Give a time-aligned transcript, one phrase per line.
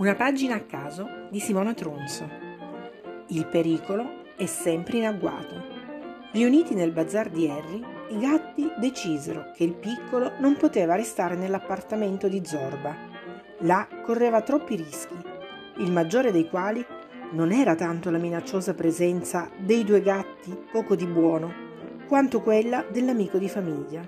[0.00, 2.26] Una pagina a caso di Simona Tronzo.
[3.26, 5.62] Il pericolo è sempre in agguato.
[6.32, 12.28] Riuniti nel bazar di Harry, i gatti decisero che il piccolo non poteva restare nell'appartamento
[12.28, 12.96] di Zorba.
[13.58, 15.16] Là correva troppi rischi,
[15.80, 16.82] il maggiore dei quali
[17.32, 21.52] non era tanto la minacciosa presenza dei due gatti poco di buono,
[22.08, 24.00] quanto quella dell'amico di famiglia.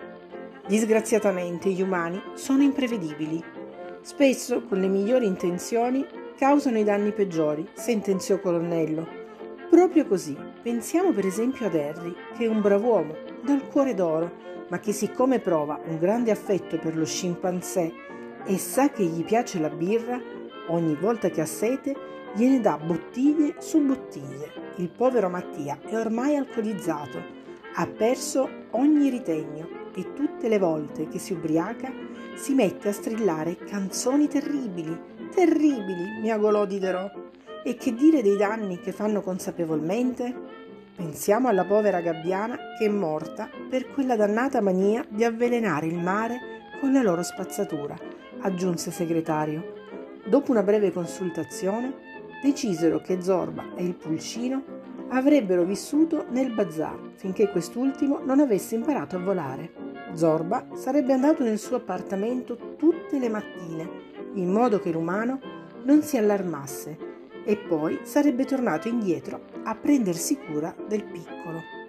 [0.66, 3.60] Disgraziatamente gli umani sono imprevedibili
[4.05, 6.05] Spesso, con le migliori intenzioni,
[6.37, 9.06] causano i danni peggiori, sentenziò Colonnello.
[9.70, 14.29] Proprio così, pensiamo per esempio ad Harry, che è un brav'uomo, dal cuore d'oro,
[14.70, 17.93] ma che siccome prova un grande affetto per lo scimpanzé
[18.45, 20.21] e sa che gli piace la birra,
[20.66, 21.95] ogni volta che ha sete
[22.34, 24.51] gliene dà bottiglie su bottiglie.
[24.79, 27.23] Il povero Mattia è ormai alcolizzato,
[27.77, 31.93] ha perso ogni ritegno e tutte le volte che si ubriaca
[32.35, 34.98] si mette a strillare canzoni terribili,
[35.35, 37.30] terribili, miagolò Diderot.
[37.65, 40.35] E che dire dei danni che fanno consapevolmente?
[40.96, 46.38] Pensiamo alla povera gabbiana che è morta per quella dannata mania di avvelenare il mare
[46.80, 47.96] con la loro spazzatura,
[48.40, 49.80] aggiunse segretario.
[50.26, 51.95] Dopo una breve consultazione,
[52.43, 59.16] decisero che Zorba e il pulcino avrebbero vissuto nel bazar finché quest'ultimo non avesse imparato
[59.16, 59.82] a volare.
[60.15, 63.88] Zorba sarebbe andato nel suo appartamento tutte le mattine,
[64.34, 65.41] in modo che l'umano
[65.84, 66.99] non si allarmasse,
[67.44, 71.81] e poi sarebbe tornato indietro a prendersi cura del piccolo.